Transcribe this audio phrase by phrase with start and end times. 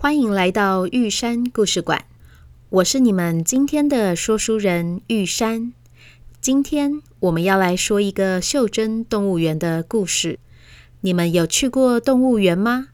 [0.00, 2.04] 欢迎来到玉山故事馆。
[2.68, 5.72] 我是你们今天的说书人玉山。
[6.40, 10.38] 今天我们要来说一个袖珍动物园的故事。
[11.00, 12.90] 你们有去过动物园吗？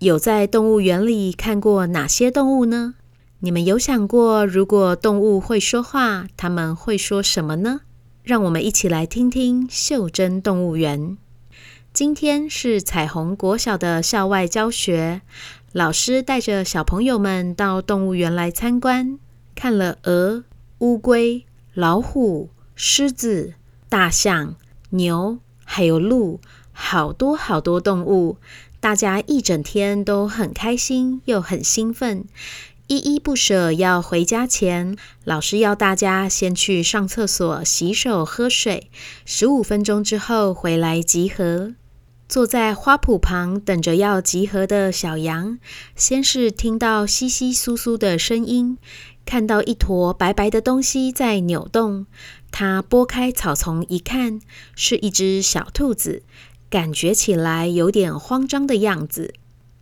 [0.00, 2.96] 有在动物园里看过哪些动物呢？
[3.38, 7.80] 你们有想过，如果动物会说话，他们会说什么呢？
[8.22, 11.16] 让我们一起来听听袖珍动物园。
[11.94, 15.22] 今天是彩虹国小的校外教学，
[15.74, 19.18] 老师带着小朋友们到动物园来参观，
[19.56, 20.44] 看了鹅、
[20.78, 21.44] 乌龟、
[21.74, 23.54] 老虎、狮子、
[23.88, 24.54] 大象、
[24.90, 26.38] 牛，还有鹿，
[26.70, 28.36] 好多好多动物，
[28.78, 32.24] 大家一整天都很开心又很兴奋。
[32.86, 38.92] 依依不舍要回家前，老师要大家先去上厕所、洗手、喝水，
[39.24, 41.74] 十五分钟之后回来集合。
[42.28, 45.58] 坐在花圃旁等着要集合的小羊，
[45.94, 48.78] 先是听到窸窸窣窣的声音，
[49.24, 52.06] 看到一坨白白的东西在扭动。
[52.50, 54.40] 它拨开草丛一看，
[54.74, 56.22] 是一只小兔子，
[56.70, 59.34] 感觉起来有点慌张的样子。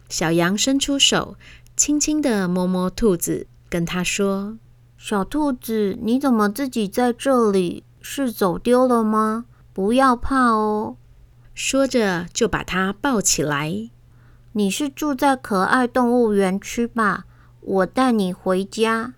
[0.09, 1.37] 小羊伸出手。
[1.75, 4.59] 轻轻地摸摸兔子，跟他说
[4.99, 7.83] ：“小兔子，你怎么自己在这里？
[8.03, 9.47] 是走丢了吗？
[9.73, 10.99] 不要怕哦。”
[11.55, 13.91] 说着就把它抱起来。
[14.53, 17.25] “你是住在可爱动物园区吧？
[17.61, 19.15] 我带你回家。”“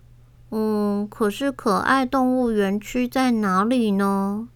[0.51, 4.47] 嗯，可是可爱动物园区在哪里呢？”“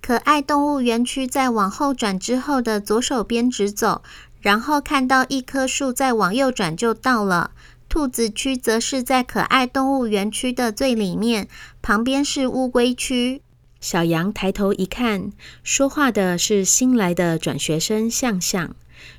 [0.00, 4.02] 可爱动物园区在往后转之后的左手边直走。”
[4.40, 7.50] 然后看到一棵树，再往右转就到了。
[7.88, 11.48] 兔子区则是在可爱动物园区的最里面，
[11.82, 13.42] 旁边是乌龟区。
[13.80, 15.30] 小羊抬头一看，
[15.62, 18.74] 说话的是新来的转学生向向，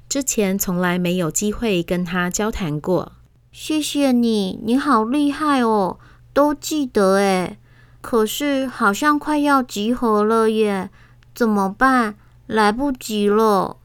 [0.09, 3.14] 之前从来没有机会跟他交谈过。
[3.52, 5.98] 谢谢你，你好厉害哦，
[6.34, 7.58] 都记得诶。
[8.02, 10.90] 可是好像快要集合了耶，
[11.34, 12.16] 怎么办？
[12.46, 13.78] 来不及了。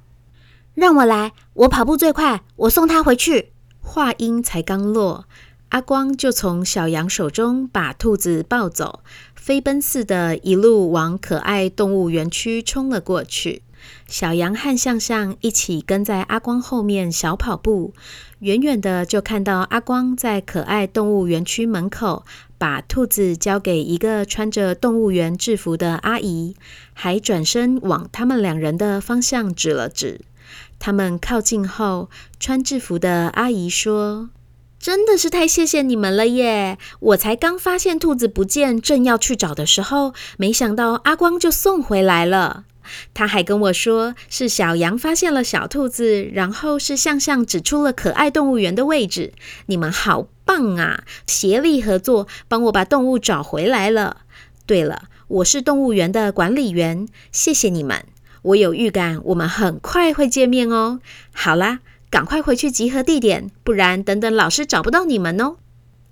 [0.74, 3.52] 让我来，我跑步最快，我送他回去。
[3.80, 5.26] 话音才刚落，
[5.68, 9.02] 阿光就从小羊手中把兔子抱走，
[9.44, 13.60] 飞奔似的，一路往可爱动物园区冲了过去。
[14.06, 17.93] 小羊和向向一起跟在阿光后面小跑步，
[18.38, 22.25] 远远的就看到阿光在可爱动物园区门口
[22.56, 26.56] 把兔子交给一个穿着动物园制服的阿姨，
[26.94, 30.22] 还转身往他们两人的方向指了指。
[30.78, 32.09] 他们靠近后，
[32.41, 34.31] 穿制服的阿姨说
[34.84, 36.76] ：“真的是太谢谢你们了耶！
[37.00, 42.64] 我才刚发现兔子不见，正要去找的时候，没想到阿光就送回来了。
[43.14, 49.32] 他还跟我说，是小羊发现了小兔子，然后是向向指出了可爱动物园的位置。
[49.64, 51.04] 你们好棒啊！
[51.26, 54.18] 协力合作，帮我把动物找回来了。
[54.66, 58.04] 对了，我是动物园的管理员，谢谢你们。”
[58.44, 61.00] 我有预感，我们很快会见面哦。
[61.32, 61.78] 好啦，
[62.14, 65.56] 赶快回去集合地点，不然等等老师找不到你们哦。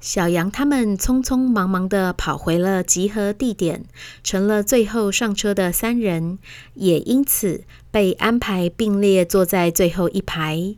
[0.00, 3.84] 小羊他们匆匆忙忙地跑回了集合地点，
[4.24, 6.40] 成了最后上车的三人，
[6.74, 10.74] 也因此被安排并列坐在最后一排。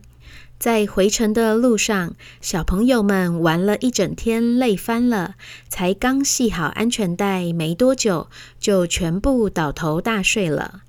[0.59, 5.33] 在回程的路上，小朋友们玩了一整天，累翻了，
[5.67, 8.27] 才刚系好安全带没多久，
[8.59, 10.81] 就全部倒头大睡了。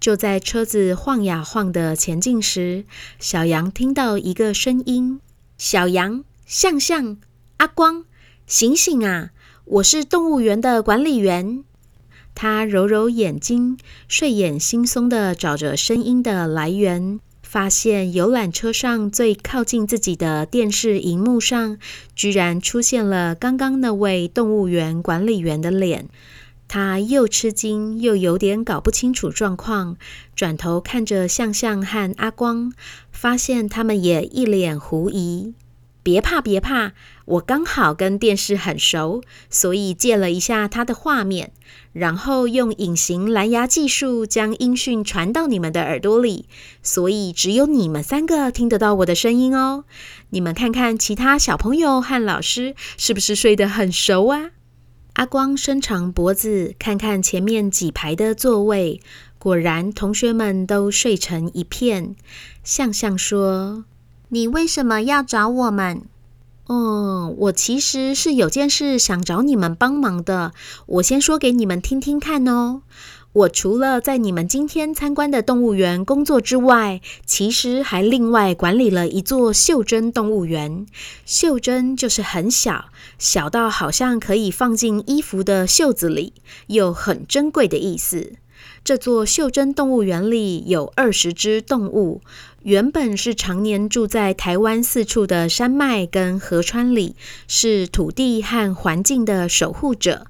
[0.00, 2.86] 就在车子晃呀晃的前进时，
[3.18, 5.20] 小羊听到一个声音
[5.58, 7.18] ：“小羊，向向，
[7.58, 8.06] 阿光，
[8.46, 9.32] 醒醒啊！
[9.66, 11.62] 我是动物园的管理员。”
[12.34, 13.76] 他揉揉眼睛，
[14.08, 21.76] 睡眼惺忪地找着声音的来源，发现游览车上最靠近自己的电视荧幕上，
[22.14, 26.08] 居然出现了刚刚那位动物园管理员的脸。
[26.72, 29.96] 他又吃惊，又有点搞不清楚状况，
[30.36, 32.72] 转头看着向向和阿光，
[33.10, 35.52] 发现他们也一脸狐疑。
[36.04, 36.92] 别怕别怕，
[37.24, 39.20] 我刚好跟电视很熟，
[39.50, 41.50] 所以借了一下它的画面，
[41.92, 46.46] 然后用隐形蓝牙技术将音讯传到你们的耳朵里，
[46.84, 49.84] 所以只有你们三个听得到我的声音哦。
[50.28, 54.50] 你们看看其他小朋友和老师是不是睡得很熟啊？
[55.14, 59.00] 阿光伸长脖子看看前面几排的座位，
[59.38, 62.14] 果然同学们都睡成一片。
[62.64, 63.84] 向向说。
[64.32, 66.02] 你为什么要找我们？
[66.66, 70.52] 哦，我其实是有件事想找你们帮忙的。
[70.86, 72.82] 我先说给你们听听看哦。
[73.32, 80.84] 我除了在你们今天参观的动物园工作之外，其实还另外管理了一座袖珍动物园。
[81.24, 82.86] 袖珍就是很小，
[83.20, 86.32] 小到好像可以放进衣服的袖子里，
[86.66, 88.32] 又很珍贵的意思。
[88.82, 92.22] 这座袖珍动物园里有二十只动物。
[92.62, 97.14] 原本是常年住在台湾四处的山脉跟河川里，
[97.46, 100.26] 是土地和环境的守护者。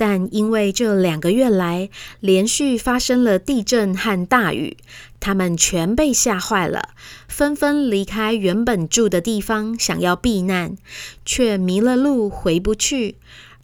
[0.00, 4.78] 但因为这两个月来连续发生了地震和大雨，
[5.20, 6.88] 他们全被吓坏了，
[7.28, 10.78] 纷纷离开原本住的地方，想要避难，
[11.26, 13.16] 却迷了路回不去。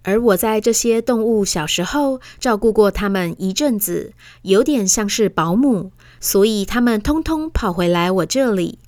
[0.03, 4.13] 而我在这些动物小时候照顾过他们一阵子，
[4.43, 5.91] 有点像是保姆。
[6.21, 8.79] 所以他们通通跑回来我这里，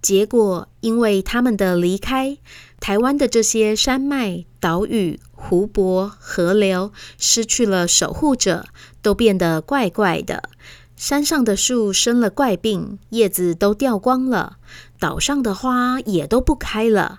[0.00, 2.38] 结果因为他们的离开，
[2.78, 8.66] 台湾的这些山脉、岛屿、湖泊、河流失去了守护者，
[9.02, 10.50] 都变得怪怪的。
[10.94, 14.58] 山上的树生了怪病，叶子都掉光了；
[14.98, 17.18] 岛上的花也都不开了。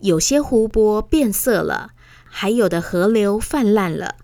[0.00, 1.90] 有些湖泊变色了，
[2.24, 4.16] 还有的河流泛滥了。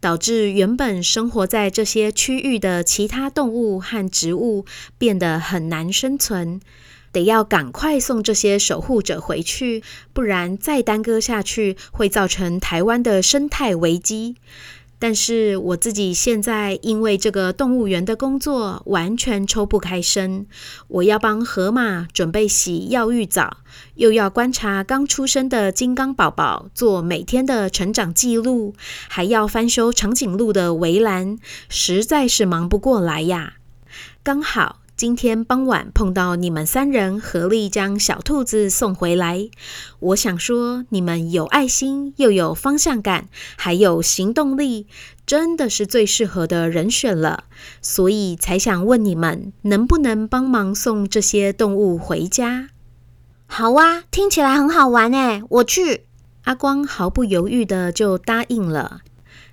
[0.00, 4.64] 导致原本生活在这些区域的其他动物和植物
[4.96, 6.60] 变得很难生存，
[7.18, 9.82] 得要赶快送这些守护者回去，
[10.12, 14.36] 不然再耽搁下去会造成台湾的生态危机。
[15.00, 20.46] 但是我自己现在因为这个动物园的工作完全抽不开身，
[20.88, 23.58] 我要帮河马准备洗药浴澡，
[23.94, 28.74] 又要观察刚出生的金刚宝宝做每天的成长记录，
[29.08, 31.38] 还要翻修长颈鹿的围栏，
[31.68, 33.54] 实在是忙不过来呀。
[34.24, 34.80] 刚好。
[34.98, 39.48] 今天傍晚碰到你们三人合力将小兔子送回来，
[40.00, 44.88] 我想说你们有爱心，又有方向感，还有行动力，
[45.24, 47.44] 真的是最适合的人选了，
[47.80, 52.70] 所以才想问你们能不能帮忙送这些动物回家？
[53.46, 56.06] 好啊，听起来很好玩诶，我去。
[56.42, 59.02] 阿光毫不犹豫的就答应了。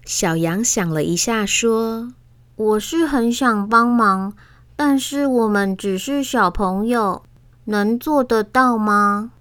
[0.06, 2.14] 小羊想了一下说
[2.58, 4.34] ：“我是很想帮忙。”
[4.76, 7.24] 但是我们只是小朋友，
[7.66, 9.32] 能做得到吗？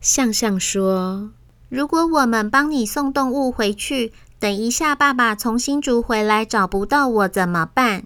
[0.00, 1.30] 向向说
[1.70, 8.04] ：“如果我们帮你送动物回去，等一下爸爸从新竹回来找不到我怎么办？”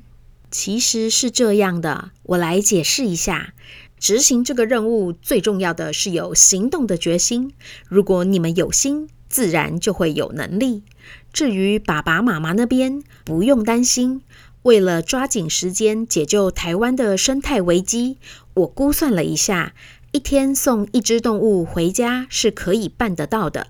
[0.50, 3.54] 其实是这样的，我来解释一下。
[3.98, 7.52] 执行这个任务最重要的是有行动的决心。
[7.88, 10.84] 如果你们有心，自然就会有能力。
[11.32, 14.22] 至于爸爸妈妈那边，不用担心。
[14.66, 18.18] 为了抓紧时间解救台湾的生态危机，
[18.54, 19.74] 我估算了一下，
[20.10, 23.68] 一天送一只动物回家是可以办得到的。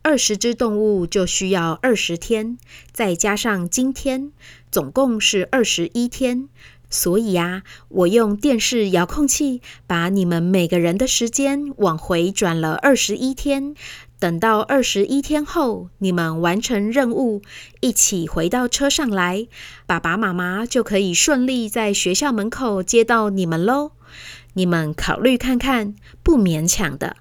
[0.00, 2.56] 二十只动物就需要二十天，
[2.90, 4.32] 再加上今天，
[4.72, 6.48] 总共是二十一天。
[6.88, 13.74] 所以啊，我用电视遥控器把你们每个人的时间往回转了二十一天。
[14.20, 17.40] 等到二十一天后，你们完成任务，
[17.80, 19.48] 一起回到车上来，
[19.86, 23.92] 爸爸妈妈就可以顺利在学校门口接到你们喽。
[24.52, 27.16] 你们考虑看看，不勉强的。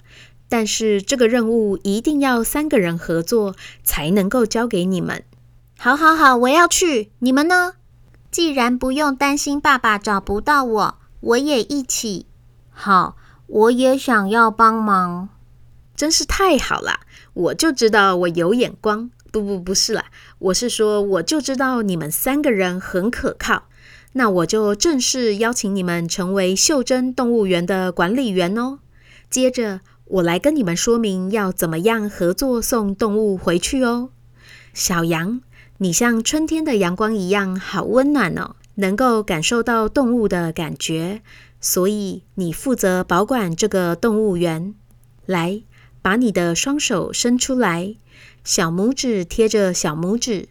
[0.50, 5.23] 但是这个任务一定要三个人合作才能够交给你们。
[5.77, 7.12] 好，好，好，我要去。
[7.19, 7.75] 你们呢？
[8.29, 12.25] 既然不用担心爸爸找不到我，我也一起。
[12.71, 13.15] 好，
[13.47, 15.29] 我也想要帮忙。
[15.99, 17.01] 真是太好了！
[17.33, 19.11] 我就知道我有眼光。
[19.33, 20.05] 不不不是啦，
[20.39, 23.63] 我是说我就知道你们三个人很可靠。
[24.13, 28.79] 那我就正式邀请你们成为袖珍动物园的管理员哦。
[29.29, 34.11] 接着我来跟你们说明要怎么样合作送动物回去哦。
[34.73, 35.41] 小羊，
[35.79, 41.21] 你像春天的阳光一样好温暖哦，能够感受到动物的感觉，
[41.59, 44.73] 所以你负责保管这个动物园。
[45.25, 45.63] 来。
[46.01, 47.95] 把你的双手伸出来，
[48.43, 50.47] 小拇指贴着小拇指，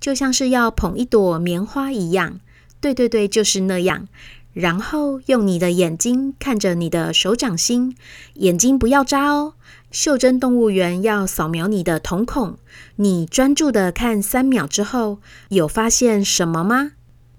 [0.00, 2.40] 就像是要捧一朵棉花一样。
[2.80, 4.08] 对对对，就是那样。
[4.52, 7.96] 然后用你的眼睛看着你的手掌心，
[8.34, 9.54] 眼睛不要眨哦。
[9.92, 12.58] 袖珍动物园要扫描你的瞳孔，
[12.96, 15.18] 你专注的看三秒之后，
[15.50, 16.92] 有发现什么吗？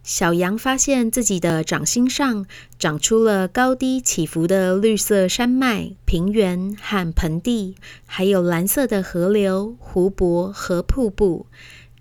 [0.04, 2.46] 小羊发现自己的掌心上
[2.80, 11.46] 长出了高低起伏的绿色山脉、平原和盆地，还有蓝色的河流、湖泊和瀑布。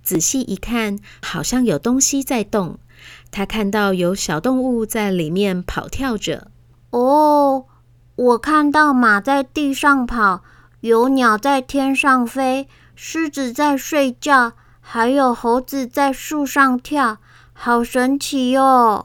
[0.02, 2.78] 仔细一看，好像有东西在动。
[3.30, 6.48] 他看到有小动物在里面跑跳着。
[6.90, 7.66] 哦。
[8.16, 10.42] 我看到马在地上跑，
[10.80, 14.52] 有鸟在天上飞，狮子在睡觉，
[14.82, 17.16] 还有猴子在树上跳，
[17.62, 19.04] 好神奇哟！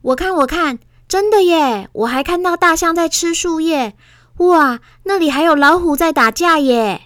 [0.00, 1.90] 我看，我看，真的耶！
[1.92, 3.94] 我还看到大象在吃树叶，
[4.38, 7.02] 哇，那里还有老虎在打架耶！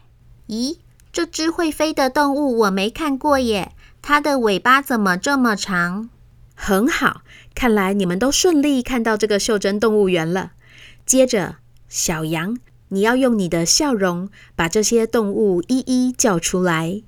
[0.47, 0.77] 咦，
[1.11, 6.09] 这只会飞的动物我没看过耶，它的尾巴怎么这么长？
[6.55, 10.53] 很好，看来你们都顺利看到这个袖珍动物园了。
[11.05, 11.57] 接着，
[11.89, 12.57] 小羊，
[12.91, 17.03] 你要用你的笑容把这些动物一一叫出来。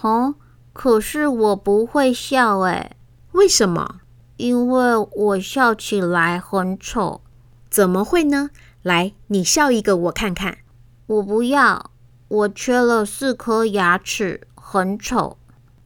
[0.00, 0.34] 哦，
[0.72, 2.96] 可是我不会笑诶。
[3.32, 4.00] 为什么？
[4.36, 7.20] 因为我笑起来很丑。
[7.68, 8.50] 怎么会呢？
[8.82, 10.58] 来，你笑一个我看看。
[11.06, 11.90] 我不要，
[12.28, 15.38] 我缺了四颗牙齿，很丑。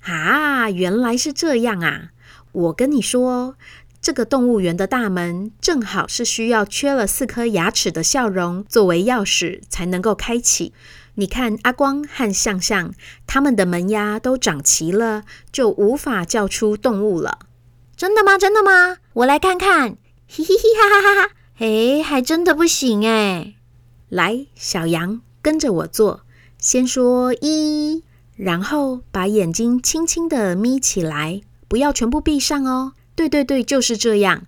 [0.02, 2.10] 啊，原来是这样啊！
[2.52, 3.56] 我跟你说。
[4.00, 10.74] 这个动物园的大门正好是需要缺了四颗牙齿的笑容作为钥匙才能够开启。
[11.16, 12.92] 你看，阿光和象象
[13.26, 17.38] 他们的门牙都长齐了，就无法叫出动物了。
[17.96, 18.36] 真的吗？
[18.36, 18.98] 真的吗？
[19.12, 19.96] 我来看看。
[20.26, 21.34] 嘿嘿嘿哈哈哈哈！
[21.58, 23.54] 诶，还真的不行哎。
[24.08, 26.22] 来，小羊跟着我做，
[26.58, 28.02] 先说一，
[28.34, 32.94] 然后把眼睛轻轻的眯起来，不要全部闭上哦。
[33.14, 34.46] 对对对，就是这样，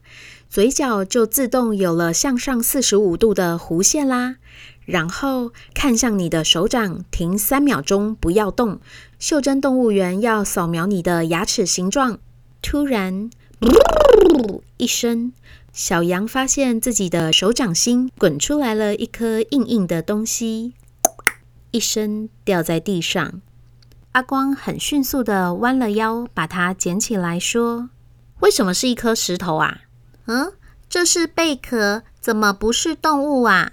[0.50, 4.37] 嘴角就自动有了向上四十五度的弧线啦。
[4.87, 8.81] 然后看向你的手掌，停三秒钟，不要动。
[9.19, 12.19] 袖珍动物园要扫描你的牙齿形状。
[12.62, 15.33] 突然，噗一声，
[15.73, 20.73] 小羊发现自己的手掌心滚出来了一颗硬硬的东西，
[21.71, 23.43] 一声掉在地上。
[24.12, 27.90] 阿光很迅速地弯了腰，把它捡起来，说。
[28.40, 29.83] 为什么是一颗石头啊？
[30.26, 30.52] 嗯，
[30.88, 33.73] 这是贝壳，怎么不是动物啊？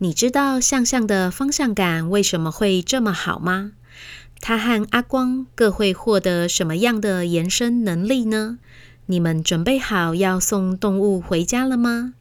[0.00, 3.72] 你知道象象的方向感为什么会这么好吗？
[4.40, 8.58] 他和阿光各会获得什么样的延伸能力呢？
[9.06, 12.14] 你们准备好要送动物回家了吗？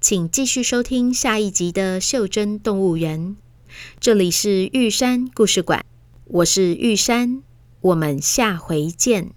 [0.00, 3.20] 请继续收听下一集的《袖珍动物园》。
[4.00, 5.84] 这里是玉山故事馆，
[6.24, 7.44] 我是玉山，
[7.80, 9.30] 我们下回见。